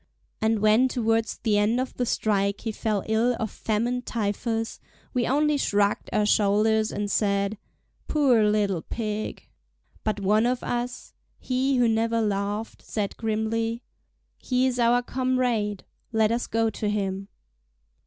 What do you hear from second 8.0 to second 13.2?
"Poor little Pig!" But one of us—he who never laughed—said